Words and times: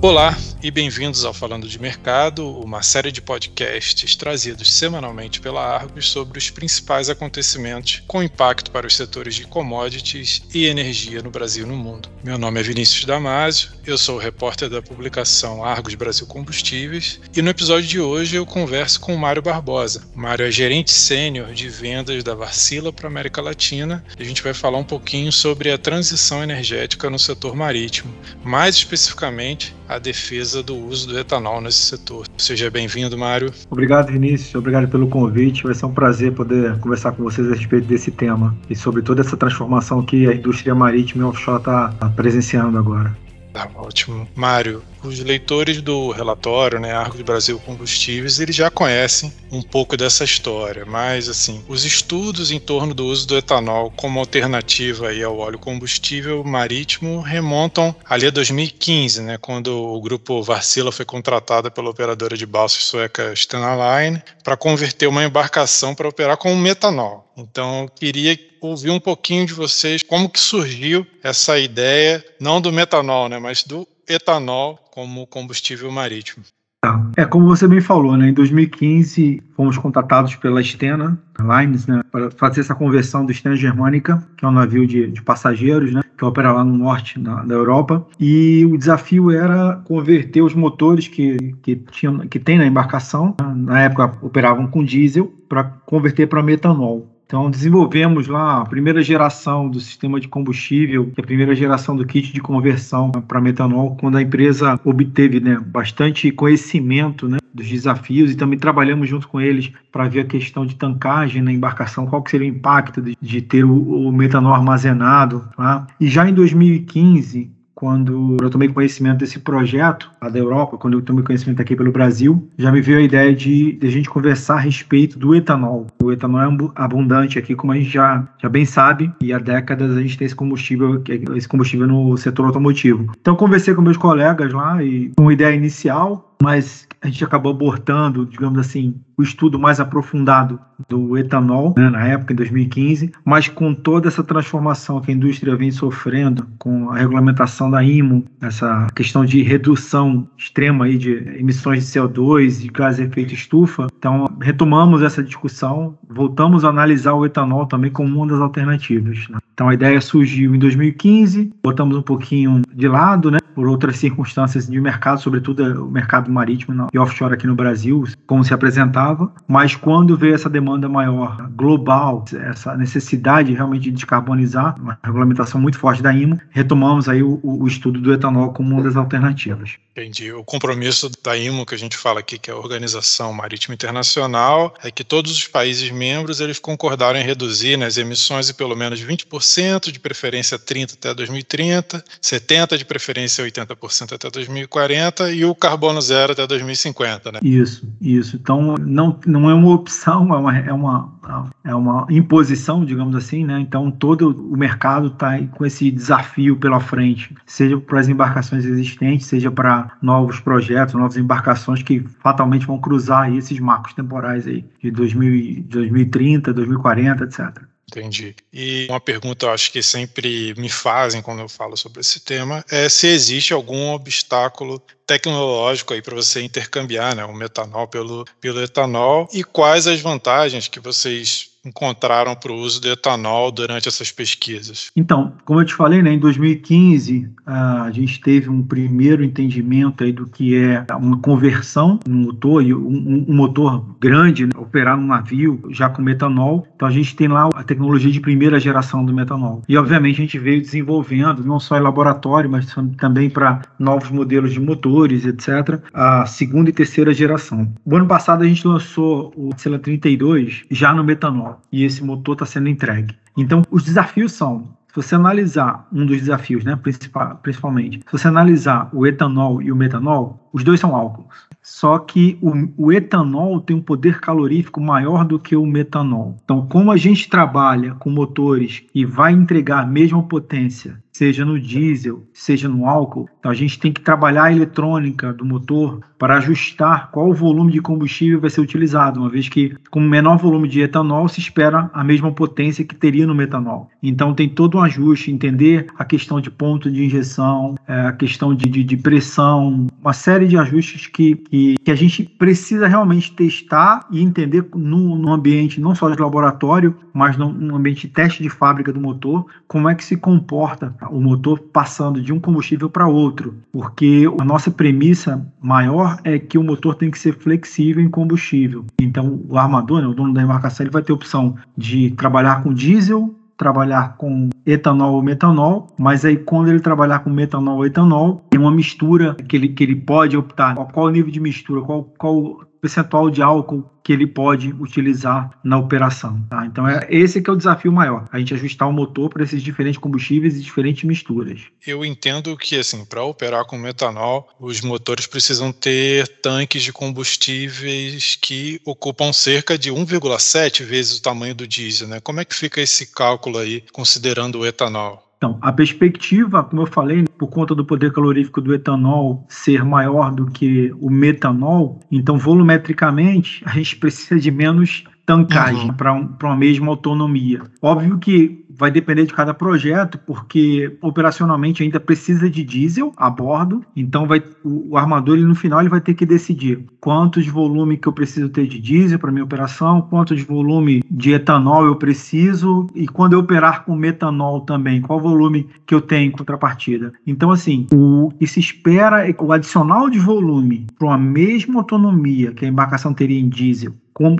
Olá 0.00 0.36
e 0.60 0.72
bem-vindos 0.72 1.24
ao 1.24 1.32
Falando 1.32 1.68
de 1.68 1.80
Mercado, 1.80 2.50
uma 2.60 2.82
série 2.82 3.12
de 3.12 3.22
podcasts 3.22 4.16
trazidos 4.16 4.74
semanalmente 4.74 5.40
pela 5.40 5.64
Argos 5.64 6.10
sobre 6.10 6.36
os 6.36 6.50
principais 6.50 7.08
acontecimentos 7.08 8.02
com 8.08 8.22
impacto 8.22 8.72
para 8.72 8.86
os 8.86 8.96
setores 8.96 9.36
de 9.36 9.46
commodities 9.46 10.42
e 10.52 10.66
energia 10.66 11.22
no 11.22 11.30
Brasil 11.30 11.64
e 11.64 11.68
no 11.68 11.76
mundo. 11.76 12.08
Meu 12.24 12.36
nome 12.36 12.58
é 12.58 12.62
Vinícius 12.62 13.04
Damasio, 13.04 13.70
eu 13.86 13.96
sou 13.96 14.18
repórter 14.18 14.68
da 14.68 14.82
publicação 14.82 15.64
Argos 15.64 15.94
Brasil 15.94 16.26
Combustíveis 16.26 17.20
e 17.36 17.40
no 17.40 17.50
episódio 17.50 17.88
de 17.88 18.00
hoje 18.00 18.34
eu 18.34 18.44
converso 18.44 18.98
com 18.98 19.14
o 19.14 19.18
Mário 19.18 19.40
Barbosa. 19.40 20.08
O 20.14 20.18
Mário 20.18 20.44
é 20.44 20.50
gerente 20.50 20.90
sênior 20.90 21.52
de 21.52 21.68
vendas 21.68 22.24
da 22.24 22.34
Varcila 22.34 22.92
para 22.92 23.06
a 23.06 23.10
América 23.10 23.40
Latina 23.40 24.04
e 24.18 24.22
a 24.22 24.26
gente 24.26 24.42
vai 24.42 24.52
falar 24.52 24.78
um 24.78 24.84
pouquinho 24.84 25.30
sobre 25.30 25.70
a 25.70 25.78
transição 25.78 26.42
energética 26.42 27.08
no 27.08 27.18
setor 27.18 27.54
marítimo, 27.54 28.12
mais 28.42 28.74
especificamente 28.74 29.72
a 29.88 29.98
defesa 29.98 30.47
do 30.52 30.76
uso 30.76 31.08
do 31.08 31.18
etanol 31.18 31.60
nesse 31.60 31.78
setor. 31.78 32.26
Seja 32.36 32.70
bem-vindo, 32.70 33.16
Mário. 33.16 33.52
Obrigado, 33.70 34.10
Vinícius. 34.10 34.54
Obrigado 34.54 34.88
pelo 34.88 35.08
convite. 35.08 35.62
Vai 35.62 35.74
ser 35.74 35.86
um 35.86 35.92
prazer 35.92 36.32
poder 36.32 36.78
conversar 36.78 37.12
com 37.12 37.22
vocês 37.22 37.50
a 37.50 37.54
respeito 37.54 37.86
desse 37.86 38.10
tema 38.10 38.56
e 38.68 38.74
sobre 38.76 39.02
toda 39.02 39.20
essa 39.20 39.36
transformação 39.36 40.02
que 40.04 40.26
a 40.26 40.34
indústria 40.34 40.74
marítima 40.74 41.24
e 41.24 41.26
offshore 41.26 41.58
está 41.58 41.88
presenciando 42.16 42.78
agora. 42.78 43.16
Tá 43.52 43.68
ótimo. 43.74 44.28
Mário, 44.36 44.82
os 45.02 45.18
leitores 45.20 45.80
do 45.80 46.10
relatório, 46.10 46.78
né, 46.80 46.92
Arcos 46.92 47.20
Brasil 47.22 47.58
Combustíveis, 47.60 48.40
eles 48.40 48.54
já 48.54 48.70
conhecem 48.70 49.32
um 49.50 49.62
pouco 49.62 49.96
dessa 49.96 50.24
história, 50.24 50.84
mas 50.84 51.28
assim, 51.28 51.64
os 51.68 51.84
estudos 51.84 52.50
em 52.50 52.58
torno 52.58 52.94
do 52.94 53.06
uso 53.06 53.26
do 53.26 53.36
etanol 53.36 53.92
como 53.96 54.20
alternativa 54.20 55.08
aí 55.08 55.22
ao 55.22 55.38
óleo 55.38 55.58
combustível 55.58 56.44
marítimo 56.44 57.20
remontam 57.20 57.94
ali 58.04 58.26
a 58.26 58.30
2015, 58.30 59.22
né, 59.22 59.38
quando 59.38 59.68
o 59.68 60.00
grupo 60.00 60.42
Varsila 60.42 60.92
foi 60.92 61.04
contratado 61.04 61.70
pela 61.70 61.90
operadora 61.90 62.36
de 62.36 62.46
balsas 62.46 62.84
sueca 62.84 63.34
Stena 63.34 63.74
Line 63.74 64.22
para 64.42 64.56
converter 64.56 65.06
uma 65.06 65.24
embarcação 65.24 65.94
para 65.94 66.08
operar 66.08 66.36
com 66.36 66.54
metanol. 66.56 67.32
Então, 67.36 67.82
eu 67.82 67.88
queria 67.88 68.38
ouvir 68.60 68.90
um 68.90 68.98
pouquinho 68.98 69.46
de 69.46 69.52
vocês 69.52 70.02
como 70.02 70.28
que 70.28 70.40
surgiu 70.40 71.06
essa 71.22 71.58
ideia, 71.58 72.24
não 72.40 72.60
do 72.60 72.72
metanol, 72.72 73.28
né, 73.28 73.38
mas 73.38 73.62
do 73.62 73.86
etanol 74.08 74.78
como 74.98 75.24
combustível 75.28 75.92
marítimo. 75.92 76.44
Tá. 76.82 77.08
É, 77.16 77.24
como 77.24 77.46
você 77.46 77.68
bem 77.68 77.80
falou, 77.80 78.16
né, 78.16 78.30
em 78.30 78.32
2015 78.32 79.40
fomos 79.54 79.78
contratados 79.78 80.34
pela 80.34 80.60
Stena 80.60 81.16
Lines 81.38 81.86
né, 81.86 82.02
para 82.10 82.32
fazer 82.32 82.62
essa 82.62 82.74
conversão 82.74 83.24
do 83.24 83.32
Stena 83.32 83.54
Germanica, 83.54 84.26
que 84.36 84.44
é 84.44 84.48
um 84.48 84.52
navio 84.52 84.88
de, 84.88 85.06
de 85.08 85.22
passageiros, 85.22 85.92
né, 85.92 86.02
que 86.16 86.24
opera 86.24 86.50
lá 86.50 86.64
no 86.64 86.76
norte 86.76 87.16
da, 87.20 87.44
da, 87.44 87.54
Europa. 87.54 88.04
E 88.18 88.66
o 88.66 88.76
desafio 88.76 89.30
era 89.30 89.76
converter 89.84 90.42
os 90.42 90.54
motores 90.54 91.06
que, 91.06 91.36
que, 91.62 91.76
tinham, 91.92 92.18
que 92.20 92.40
tem 92.40 92.58
na 92.58 92.66
embarcação, 92.66 93.36
na 93.54 93.82
época 93.82 94.18
operavam 94.20 94.66
com 94.66 94.84
diesel, 94.84 95.32
para 95.48 95.62
converter 95.62 96.26
para 96.26 96.42
metanol. 96.42 97.17
Então, 97.28 97.50
desenvolvemos 97.50 98.26
lá 98.26 98.62
a 98.62 98.64
primeira 98.64 99.02
geração 99.02 99.68
do 99.68 99.78
sistema 99.78 100.18
de 100.18 100.26
combustível, 100.26 101.12
a 101.14 101.22
primeira 101.22 101.54
geração 101.54 101.94
do 101.94 102.06
kit 102.06 102.32
de 102.32 102.40
conversão 102.40 103.10
para 103.10 103.38
metanol, 103.38 103.94
quando 104.00 104.16
a 104.16 104.22
empresa 104.22 104.80
obteve 104.82 105.38
né, 105.38 105.60
bastante 105.60 106.32
conhecimento 106.32 107.28
né, 107.28 107.36
dos 107.52 107.68
desafios 107.68 108.32
e 108.32 108.34
também 108.34 108.58
trabalhamos 108.58 109.10
junto 109.10 109.28
com 109.28 109.38
eles 109.38 109.70
para 109.92 110.08
ver 110.08 110.20
a 110.20 110.24
questão 110.24 110.64
de 110.64 110.74
tancagem 110.76 111.42
na 111.42 111.52
embarcação, 111.52 112.06
qual 112.06 112.22
que 112.22 112.30
seria 112.30 112.50
o 112.50 112.56
impacto 112.56 113.02
de, 113.02 113.14
de 113.20 113.42
ter 113.42 113.62
o, 113.62 114.08
o, 114.08 114.10
metanol 114.10 114.54
armazenado. 114.54 115.46
Tá? 115.54 115.86
E 116.00 116.08
já 116.08 116.26
em 116.26 116.32
2015, 116.32 117.50
quando 117.78 118.36
eu 118.42 118.50
tomei 118.50 118.66
conhecimento 118.66 119.18
desse 119.18 119.38
projeto 119.38 120.10
lá 120.20 120.28
da 120.28 120.36
Europa, 120.36 120.76
quando 120.76 120.94
eu 120.94 121.02
tomei 121.02 121.22
conhecimento 121.22 121.62
aqui 121.62 121.76
pelo 121.76 121.92
Brasil, 121.92 122.50
já 122.58 122.72
me 122.72 122.80
veio 122.80 122.98
a 122.98 123.02
ideia 123.02 123.32
de, 123.32 123.74
de 123.74 123.86
a 123.86 123.90
gente 123.90 124.10
conversar 124.10 124.56
a 124.56 124.58
respeito 124.58 125.16
do 125.16 125.32
etanol. 125.32 125.86
O 126.02 126.10
etanol 126.10 126.40
é 126.40 126.70
abundante 126.74 127.38
aqui, 127.38 127.54
como 127.54 127.70
a 127.72 127.76
gente 127.76 127.90
já, 127.90 128.26
já 128.42 128.48
bem 128.48 128.64
sabe, 128.64 129.12
e 129.22 129.32
há 129.32 129.38
décadas 129.38 129.96
a 129.96 130.02
gente 130.02 130.18
tem 130.18 130.26
esse 130.26 130.34
combustível, 130.34 131.00
esse 131.36 131.46
combustível 131.46 131.86
no 131.86 132.16
setor 132.16 132.46
automotivo. 132.46 133.12
Então 133.20 133.36
conversei 133.36 133.72
com 133.72 133.80
meus 133.80 133.96
colegas 133.96 134.52
lá 134.52 134.82
e 134.82 135.12
uma 135.16 135.32
ideia 135.32 135.54
inicial, 135.54 136.27
mas 136.42 136.88
a 137.00 137.06
gente 137.06 137.24
acabou 137.24 137.52
abortando, 137.52 138.26
digamos 138.26 138.58
assim, 138.58 138.94
o 139.16 139.22
estudo 139.22 139.58
mais 139.58 139.80
aprofundado 139.80 140.58
do 140.88 141.16
etanol, 141.16 141.74
né, 141.76 141.90
na 141.90 142.06
época, 142.06 142.32
em 142.32 142.36
2015, 142.36 143.12
mas 143.24 143.48
com 143.48 143.74
toda 143.74 144.08
essa 144.08 144.22
transformação 144.22 145.00
que 145.00 145.10
a 145.10 145.14
indústria 145.14 145.56
vem 145.56 145.70
sofrendo, 145.70 146.46
com 146.58 146.90
a 146.90 146.96
regulamentação 146.96 147.70
da 147.70 147.82
IMO, 147.82 148.24
essa 148.40 148.86
questão 148.94 149.24
de 149.24 149.42
redução 149.42 150.28
extrema 150.36 150.84
aí 150.84 150.96
de 150.96 151.14
emissões 151.38 151.84
de 151.84 151.98
CO2 151.98 152.64
e 152.64 152.68
gás 152.68 152.96
de 152.96 153.02
efeito 153.02 153.34
estufa, 153.34 153.88
então 153.98 154.26
retomamos 154.40 155.02
essa 155.02 155.22
discussão, 155.22 155.98
voltamos 156.08 156.64
a 156.64 156.68
analisar 156.68 157.14
o 157.14 157.26
etanol 157.26 157.66
também 157.66 157.90
como 157.90 158.16
uma 158.16 158.26
das 158.26 158.40
alternativas. 158.40 159.28
Né? 159.28 159.38
Então 159.52 159.68
a 159.68 159.74
ideia 159.74 160.00
surgiu 160.00 160.54
em 160.54 160.58
2015, 160.58 161.52
botamos 161.62 161.96
um 161.96 162.02
pouquinho 162.02 162.62
de 162.72 162.86
lado, 162.86 163.30
né, 163.30 163.37
por 163.58 163.66
outras 163.66 163.96
circunstâncias 163.96 164.68
de 164.68 164.80
mercado, 164.80 165.20
sobretudo 165.20 165.84
o 165.84 165.90
mercado 165.90 166.30
marítimo 166.30 166.86
e 166.94 166.96
offshore 166.96 167.34
aqui 167.34 167.44
no 167.44 167.56
Brasil, 167.56 168.04
como 168.24 168.44
se 168.44 168.54
apresentava, 168.54 169.32
mas 169.48 169.74
quando 169.74 170.16
veio 170.16 170.36
essa 170.36 170.48
demanda 170.48 170.88
maior 170.88 171.50
global, 171.56 172.24
essa 172.32 172.76
necessidade 172.76 173.52
realmente 173.52 173.82
de 173.82 173.90
descarbonizar, 173.90 174.76
uma 174.80 174.96
regulamentação 175.02 175.60
muito 175.60 175.76
forte 175.76 176.00
da 176.00 176.12
IMO, 176.12 176.38
retomamos 176.50 177.08
aí 177.08 177.20
o, 177.20 177.40
o 177.42 177.66
estudo 177.66 178.00
do 178.00 178.12
etanol 178.12 178.52
como 178.52 178.76
uma 178.76 178.82
das 178.84 178.94
alternativas. 178.94 179.76
Entendi. 179.98 180.32
O 180.32 180.44
compromisso 180.44 181.10
da 181.24 181.36
IMO 181.36 181.66
que 181.66 181.74
a 181.74 181.78
gente 181.78 181.96
fala 181.96 182.20
aqui, 182.20 182.38
que 182.38 182.50
é 182.50 182.54
a 182.54 182.56
Organização 182.56 183.32
Marítima 183.32 183.74
Internacional, 183.74 184.72
é 184.82 184.92
que 184.92 185.02
todos 185.02 185.32
os 185.32 185.46
países 185.48 185.90
membros 185.90 186.40
eles 186.40 186.60
concordaram 186.60 187.18
em 187.18 187.24
reduzir 187.24 187.76
né, 187.76 187.86
as 187.86 187.96
emissões 187.96 188.48
em 188.48 188.54
pelo 188.54 188.76
menos 188.76 189.00
20%, 189.00 189.90
de 189.90 189.98
preferência 189.98 190.56
30 190.56 190.94
até 190.94 191.14
2030, 191.14 192.04
70 192.20 192.78
de 192.78 192.84
preferência 192.84 193.44
80% 193.44 194.12
até 194.12 194.30
2040 194.30 195.32
e 195.32 195.44
o 195.44 195.54
carbono 195.54 196.00
zero 196.00 196.32
até 196.32 196.46
2050, 196.46 197.32
né? 197.32 197.40
Isso, 197.42 197.84
isso. 198.00 198.36
Então 198.36 198.76
não, 198.78 199.18
não 199.26 199.50
é 199.50 199.54
uma 199.54 199.74
opção, 199.74 200.32
é 200.32 200.38
uma, 200.38 200.58
é 200.58 200.72
uma, 200.72 201.17
é 201.64 201.74
uma 201.74 202.06
imposição, 202.10 202.84
digamos 202.84 203.14
assim, 203.14 203.44
né? 203.44 203.60
Então 203.60 203.90
todo 203.90 204.30
o 204.30 204.56
mercado 204.56 205.08
está 205.08 205.38
com 205.48 205.64
esse 205.64 205.90
desafio 205.90 206.56
pela 206.56 206.80
frente, 206.80 207.34
seja 207.46 207.78
para 207.78 208.00
as 208.00 208.08
embarcações 208.08 208.64
existentes, 208.64 209.26
seja 209.26 209.50
para 209.50 209.92
novos 210.00 210.40
projetos, 210.40 210.94
novas 210.94 211.16
embarcações 211.16 211.82
que 211.82 212.00
fatalmente 212.20 212.66
vão 212.66 212.78
cruzar 212.78 213.32
esses 213.34 213.58
marcos 213.58 213.92
temporais 213.94 214.46
aí 214.46 214.64
de 214.82 214.90
2000, 214.90 215.64
2030, 215.64 216.52
2040, 216.52 217.24
etc. 217.24 217.62
Entendi. 217.90 218.36
E 218.52 218.86
uma 218.90 219.00
pergunta 219.00 219.46
eu 219.46 219.50
acho 219.50 219.72
que 219.72 219.82
sempre 219.82 220.54
me 220.58 220.68
fazem 220.68 221.22
quando 221.22 221.40
eu 221.40 221.48
falo 221.48 221.74
sobre 221.74 222.00
esse 222.00 222.20
tema 222.20 222.62
é 222.70 222.86
se 222.88 223.06
existe 223.06 223.54
algum 223.54 223.92
obstáculo 223.92 224.78
tecnológico 225.06 225.94
aí 225.94 226.02
para 226.02 226.14
você 226.14 226.42
intercambiar 226.42 227.16
né, 227.16 227.24
o 227.24 227.32
metanol 227.32 227.88
pelo, 227.88 228.26
pelo 228.42 228.62
etanol 228.62 229.26
e 229.32 229.42
quais 229.42 229.86
as 229.86 230.00
vantagens 230.00 230.68
que 230.68 230.78
vocês 230.78 231.47
encontraram 231.64 232.34
para 232.34 232.52
o 232.52 232.56
uso 232.56 232.80
do 232.80 232.88
etanol 232.88 233.50
durante 233.50 233.88
essas 233.88 234.10
pesquisas? 234.10 234.90
Então, 234.96 235.34
como 235.44 235.60
eu 235.60 235.64
te 235.64 235.74
falei, 235.74 236.02
né, 236.02 236.12
em 236.12 236.18
2015 236.18 237.30
a 237.46 237.90
gente 237.90 238.20
teve 238.20 238.50
um 238.50 238.62
primeiro 238.62 239.24
entendimento 239.24 240.04
aí 240.04 240.12
do 240.12 240.26
que 240.26 240.56
é 240.56 240.84
uma 240.94 241.18
conversão 241.18 241.98
no 242.06 242.14
motor 242.14 242.62
e 242.62 242.74
um, 242.74 243.24
um 243.28 243.34
motor 243.34 243.84
grande 244.00 244.46
né, 244.46 244.52
operar 244.56 244.96
num 244.96 245.06
navio 245.06 245.62
já 245.70 245.88
com 245.88 246.02
metanol. 246.02 246.66
Então 246.76 246.86
a 246.86 246.90
gente 246.90 247.16
tem 247.16 247.28
lá 247.28 247.48
a 247.54 247.62
tecnologia 247.62 248.10
de 248.10 248.20
primeira 248.20 248.60
geração 248.60 249.04
do 249.04 249.12
metanol. 249.12 249.62
E 249.68 249.76
obviamente 249.76 250.16
a 250.16 250.22
gente 250.22 250.38
veio 250.38 250.60
desenvolvendo 250.60 251.44
não 251.44 251.58
só 251.58 251.76
em 251.76 251.80
laboratório, 251.80 252.50
mas 252.50 252.66
também 252.98 253.30
para 253.30 253.62
novos 253.78 254.10
modelos 254.10 254.52
de 254.52 254.60
motores, 254.60 255.24
etc. 255.24 255.80
A 255.92 256.26
segunda 256.26 256.70
e 256.70 256.72
terceira 256.72 257.12
geração. 257.14 257.72
O 257.84 257.96
ano 257.96 258.06
passado 258.06 258.42
a 258.42 258.46
gente 258.46 258.66
lançou 258.66 259.32
o 259.36 259.50
Cela 259.56 259.78
32 259.78 260.64
já 260.70 260.92
no 260.92 261.02
metanol 261.02 261.47
e 261.70 261.84
esse 261.84 262.02
motor 262.02 262.34
está 262.34 262.46
sendo 262.46 262.68
entregue. 262.68 263.14
Então, 263.36 263.62
os 263.70 263.84
desafios 263.84 264.32
são 264.32 264.76
se 264.88 264.96
você 264.96 265.14
analisar 265.14 265.86
um 265.92 266.06
dos 266.06 266.18
desafios, 266.18 266.64
né, 266.64 266.74
principal, 266.74 267.38
principalmente, 267.42 267.98
se 267.98 268.12
você 268.12 268.26
analisar 268.26 268.88
o 268.92 269.06
etanol 269.06 269.60
e 269.60 269.70
o 269.70 269.76
metanol, 269.76 270.48
os 270.50 270.64
dois 270.64 270.80
são 270.80 270.96
álcools. 270.96 271.28
só 271.62 271.98
que 271.98 272.38
o, 272.40 272.86
o, 272.86 272.92
etanol 272.92 273.60
tem 273.60 273.76
um 273.76 273.82
poder 273.82 274.18
calorífico 274.18 274.80
maior 274.80 275.26
do 275.26 275.38
que 275.38 275.54
o 275.54 275.66
metanol. 275.66 276.36
Então, 276.42 276.66
como 276.66 276.90
a 276.90 276.96
gente 276.96 277.28
trabalha 277.28 277.94
com 277.96 278.08
motores 278.08 278.82
e 278.94 279.04
vai 279.04 279.32
entregar 279.32 279.82
a 279.82 279.86
mesma 279.86 280.22
potência 280.22 280.98
seja 281.18 281.44
no 281.44 281.58
diesel, 281.58 282.22
seja 282.32 282.68
no 282.68 282.86
álcool. 282.86 283.28
Então 283.40 283.50
a 283.50 283.54
gente 283.54 283.76
tem 283.80 283.92
que 283.92 284.00
trabalhar 284.00 284.44
a 284.44 284.52
eletrônica 284.52 285.32
do 285.32 285.44
motor 285.44 286.00
para 286.16 286.36
ajustar 286.36 287.10
qual 287.10 287.30
o 287.30 287.34
volume 287.34 287.72
de 287.72 287.80
combustível 287.80 288.40
vai 288.40 288.50
ser 288.50 288.60
utilizado, 288.60 289.20
uma 289.20 289.28
vez 289.28 289.48
que 289.48 289.74
com 289.90 290.00
menor 290.00 290.36
volume 290.38 290.68
de 290.68 290.80
etanol 290.80 291.28
se 291.28 291.40
espera 291.40 291.90
a 291.92 292.04
mesma 292.04 292.30
potência 292.32 292.84
que 292.84 292.94
teria 292.94 293.26
no 293.26 293.34
metanol. 293.34 293.90
Então 294.02 294.32
tem 294.32 294.48
todo 294.48 294.78
um 294.78 294.82
ajuste, 294.82 295.30
entender 295.30 295.86
a 295.98 296.04
questão 296.04 296.40
de 296.40 296.50
ponto 296.50 296.90
de 296.90 297.04
injeção, 297.04 297.74
é, 297.86 298.00
a 298.02 298.12
questão 298.12 298.54
de, 298.54 298.68
de, 298.68 298.84
de, 298.84 298.96
pressão, 298.96 299.86
uma 300.00 300.12
série 300.12 300.46
de 300.46 300.56
ajustes 300.56 301.06
que, 301.06 301.36
que, 301.36 301.76
que, 301.84 301.90
a 301.90 301.94
gente 301.94 302.24
precisa 302.24 302.86
realmente 302.86 303.32
testar 303.32 304.06
e 304.10 304.22
entender 304.22 304.64
no, 304.74 305.16
no 305.16 305.32
ambiente 305.32 305.80
não 305.80 305.94
só 305.94 306.10
de 306.10 306.20
laboratório, 306.20 306.96
mas 307.12 307.36
no, 307.36 307.52
no 307.52 307.76
ambiente 307.76 308.06
de 308.06 308.12
teste 308.12 308.42
de 308.42 308.50
fábrica 308.50 308.92
do 308.92 309.00
motor, 309.00 309.46
como 309.66 309.88
é 309.88 309.94
que 309.94 310.04
se 310.04 310.16
comporta 310.16 310.94
o 311.10 311.20
motor 311.20 311.58
passando 311.58 312.20
de 312.20 312.32
um 312.32 312.40
combustível 312.40 312.88
para 312.88 313.06
outro, 313.06 313.56
porque 313.72 314.24
a 314.38 314.44
nossa 314.44 314.70
premissa 314.70 315.46
maior 315.60 316.18
é 316.24 316.38
que 316.38 316.58
o 316.58 316.62
motor 316.62 316.94
tem 316.94 317.10
que 317.10 317.18
ser 317.18 317.34
flexível 317.34 318.02
em 318.02 318.08
combustível. 318.08 318.84
Então, 319.00 319.40
o 319.48 319.58
armador, 319.58 320.00
né, 320.00 320.06
o 320.06 320.14
dono 320.14 320.32
da 320.32 320.42
embarcação, 320.42 320.84
ele 320.84 320.92
vai 320.92 321.02
ter 321.02 321.12
a 321.12 321.14
opção 321.14 321.56
de 321.76 322.10
trabalhar 322.12 322.62
com 322.62 322.72
diesel, 322.72 323.34
trabalhar 323.58 324.16
com 324.16 324.48
etanol 324.64 325.14
ou 325.14 325.22
metanol, 325.22 325.88
mas 325.98 326.24
aí 326.24 326.36
quando 326.36 326.68
ele 326.68 326.78
trabalhar 326.78 327.18
com 327.18 327.30
metanol 327.30 327.78
ou 327.78 327.86
etanol, 327.86 328.40
tem 328.48 328.60
uma 328.60 328.70
mistura 328.70 329.34
que 329.34 329.56
ele, 329.56 329.68
que 329.68 329.82
ele 329.82 329.96
pode 329.96 330.36
optar, 330.36 330.76
qual 330.76 331.06
o 331.06 331.10
nível 331.10 331.30
de 331.30 331.40
mistura, 331.40 331.82
qual, 331.82 332.04
qual 332.16 332.60
percentual 332.80 333.30
de 333.30 333.42
álcool 333.42 333.88
que 334.02 334.12
ele 334.12 334.26
pode 334.26 334.72
utilizar 334.80 335.50
na 335.62 335.76
operação. 335.76 336.40
Tá? 336.48 336.64
Então 336.64 336.88
é 336.88 337.06
esse 337.10 337.42
que 337.42 337.50
é 337.50 337.52
o 337.52 337.56
desafio 337.56 337.92
maior, 337.92 338.24
a 338.32 338.38
gente 338.38 338.54
ajustar 338.54 338.88
o 338.88 338.92
motor 338.92 339.28
para 339.28 339.44
esses 339.44 339.62
diferentes 339.62 340.00
combustíveis 340.00 340.56
e 340.56 340.60
diferentes 340.60 341.04
misturas. 341.04 341.60
Eu 341.86 342.04
entendo 342.04 342.56
que 342.56 342.78
assim, 342.78 343.04
para 343.04 343.22
operar 343.22 343.66
com 343.66 343.76
metanol, 343.76 344.48
os 344.58 344.80
motores 344.80 345.26
precisam 345.26 345.70
ter 345.70 346.26
tanques 346.40 346.82
de 346.82 346.92
combustíveis 346.92 348.38
que 348.40 348.80
ocupam 348.84 349.32
cerca 349.32 349.76
de 349.76 349.92
1,7 349.92 350.84
vezes 350.84 351.18
o 351.18 351.22
tamanho 351.22 351.54
do 351.54 351.66
diesel, 351.66 352.08
né? 352.08 352.20
Como 352.20 352.40
é 352.40 352.44
que 352.44 352.54
fica 352.54 352.80
esse 352.80 353.12
cálculo 353.12 353.58
aí 353.58 353.84
considerando 353.92 354.60
o 354.60 354.66
etanol? 354.66 355.27
Então, 355.38 355.56
a 355.62 355.72
perspectiva, 355.72 356.64
como 356.64 356.82
eu 356.82 356.86
falei, 356.86 357.24
por 357.38 357.46
conta 357.46 357.72
do 357.72 357.84
poder 357.84 358.12
calorífico 358.12 358.60
do 358.60 358.74
etanol 358.74 359.46
ser 359.48 359.84
maior 359.84 360.32
do 360.32 360.46
que 360.46 360.92
o 360.98 361.08
metanol, 361.08 362.00
então 362.10 362.36
volumetricamente 362.36 363.62
a 363.64 363.70
gente 363.70 363.94
precisa 363.96 364.38
de 364.40 364.50
menos 364.50 365.04
tancagem 365.28 365.90
uhum. 365.90 365.94
para 365.94 366.14
um, 366.14 366.26
uma 366.42 366.56
mesma 366.56 366.88
autonomia. 366.88 367.60
Óbvio 367.82 368.16
que 368.16 368.64
vai 368.70 368.90
depender 368.90 369.26
de 369.26 369.34
cada 369.34 369.52
projeto, 369.52 370.18
porque 370.18 370.96
operacionalmente 371.02 371.82
ainda 371.82 372.00
precisa 372.00 372.48
de 372.48 372.62
diesel 372.62 373.12
a 373.16 373.28
bordo, 373.28 373.84
então 373.94 374.26
vai, 374.26 374.42
o, 374.64 374.92
o 374.92 374.96
armador 374.96 375.36
ele, 375.36 375.44
no 375.44 375.54
final 375.54 375.80
ele 375.80 375.88
vai 375.88 376.00
ter 376.00 376.14
que 376.14 376.24
decidir 376.24 376.86
quantos 377.00 377.44
de 377.44 377.50
volume 377.50 377.96
que 377.96 378.06
eu 378.06 378.12
preciso 378.12 378.48
ter 378.48 378.66
de 378.68 378.78
diesel 378.78 379.18
para 379.18 379.32
minha 379.32 379.44
operação, 379.44 380.00
quanto 380.00 380.34
de 380.34 380.44
volume 380.44 381.02
de 381.10 381.32
etanol 381.32 381.84
eu 381.84 381.96
preciso 381.96 382.86
e 382.94 383.06
quando 383.06 383.32
eu 383.32 383.40
operar 383.40 383.84
com 383.84 383.96
metanol 383.96 384.60
também, 384.60 385.02
qual 385.02 385.20
volume 385.20 385.68
que 385.84 385.94
eu 385.94 386.00
tenho 386.00 386.28
em 386.28 386.30
contrapartida. 386.30 387.12
Então 387.26 387.50
assim, 387.50 387.86
o 387.92 388.30
que 388.38 388.46
se 388.46 388.60
espera 388.60 389.28
é 389.28 389.34
o 389.38 389.52
adicional 389.52 390.08
de 390.08 390.20
volume 390.20 390.86
para 390.96 391.08
uma 391.08 391.18
mesma 391.18 391.80
autonomia 391.80 392.52
que 392.52 392.64
a 392.64 392.68
embarcação 392.68 393.12
teria 393.12 393.40
em 393.40 393.48
diesel 393.48 393.92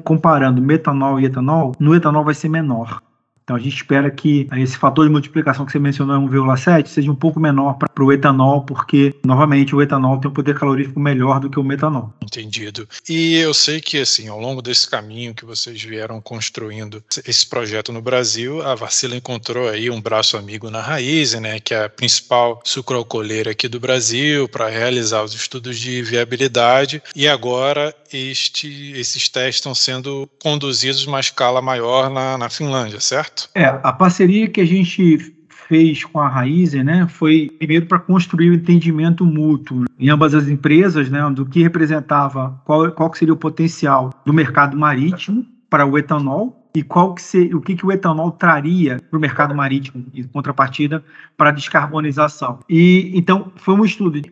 comparando 0.02 0.60
metanol 0.60 1.20
e 1.20 1.24
etanol, 1.26 1.72
no 1.78 1.94
etanol 1.94 2.24
vai 2.24 2.34
ser 2.34 2.48
menor. 2.48 3.00
Então 3.48 3.56
a 3.56 3.58
gente 3.58 3.76
espera 3.76 4.10
que 4.10 4.46
esse 4.58 4.76
fator 4.76 5.06
de 5.06 5.10
multiplicação 5.10 5.64
que 5.64 5.72
você 5.72 5.78
mencionou, 5.78 6.20
1,7, 6.20 6.86
seja 6.86 7.10
um 7.10 7.14
pouco 7.14 7.40
menor 7.40 7.78
para 7.78 8.04
o 8.04 8.12
etanol, 8.12 8.60
porque, 8.60 9.14
novamente, 9.24 9.74
o 9.74 9.80
etanol 9.80 10.18
tem 10.18 10.30
um 10.30 10.34
poder 10.34 10.54
calorífico 10.54 11.00
melhor 11.00 11.40
do 11.40 11.48
que 11.48 11.58
o 11.58 11.64
metanol. 11.64 12.12
Entendido. 12.22 12.86
E 13.08 13.36
eu 13.36 13.54
sei 13.54 13.80
que, 13.80 14.02
assim, 14.02 14.28
ao 14.28 14.38
longo 14.38 14.60
desse 14.60 14.86
caminho 14.86 15.34
que 15.34 15.46
vocês 15.46 15.82
vieram 15.82 16.20
construindo 16.20 17.02
esse 17.26 17.46
projeto 17.46 17.90
no 17.90 18.02
Brasil, 18.02 18.60
a 18.60 18.74
Vacila 18.74 19.16
encontrou 19.16 19.66
aí 19.66 19.88
um 19.88 19.98
braço 19.98 20.36
amigo 20.36 20.68
na 20.68 20.82
Raiz, 20.82 21.32
né, 21.32 21.58
que 21.58 21.72
é 21.72 21.86
a 21.86 21.88
principal 21.88 22.60
sucroalcooleira 22.62 23.52
aqui 23.52 23.66
do 23.66 23.80
Brasil, 23.80 24.46
para 24.46 24.68
realizar 24.68 25.22
os 25.22 25.32
estudos 25.32 25.78
de 25.78 26.02
viabilidade. 26.02 27.02
E 27.16 27.26
agora 27.26 27.94
este, 28.12 28.92
esses 28.92 29.28
testes 29.28 29.56
estão 29.56 29.74
sendo 29.74 30.28
conduzidos 30.42 31.06
uma 31.06 31.20
escala 31.20 31.60
maior 31.60 32.10
na, 32.10 32.38
na 32.38 32.48
Finlândia, 32.48 33.00
certo? 33.00 33.48
É, 33.54 33.66
a 33.66 33.92
parceria 33.92 34.48
que 34.48 34.60
a 34.60 34.66
gente 34.66 35.34
fez 35.68 36.02
com 36.02 36.18
a 36.18 36.28
Raizen, 36.28 36.82
né, 36.82 37.06
foi 37.08 37.50
primeiro 37.58 37.86
para 37.86 37.98
construir 37.98 38.48
o 38.48 38.52
um 38.52 38.56
entendimento 38.56 39.24
mútuo 39.24 39.84
em 39.98 40.08
ambas 40.08 40.34
as 40.34 40.48
empresas, 40.48 41.10
né, 41.10 41.20
do 41.30 41.44
que 41.44 41.62
representava, 41.62 42.60
qual, 42.64 42.90
qual 42.92 43.14
seria 43.14 43.34
o 43.34 43.36
potencial 43.36 44.10
do 44.24 44.32
mercado 44.32 44.76
marítimo 44.76 45.44
para 45.68 45.84
o 45.84 45.98
etanol 45.98 46.57
e 46.78 46.82
qual 46.84 47.12
que 47.12 47.20
se, 47.20 47.52
o 47.52 47.60
que, 47.60 47.74
que 47.74 47.84
o 47.84 47.90
etanol 47.90 48.30
traria 48.30 49.00
para 49.10 49.16
o 49.16 49.20
mercado 49.20 49.52
marítimo 49.52 50.04
em 50.14 50.22
contrapartida 50.22 51.02
para 51.36 51.48
a 51.48 51.52
descarbonização. 51.52 52.60
E 52.68 53.10
então 53.14 53.50
foi 53.56 53.74
um 53.74 53.84
estudo 53.84 54.22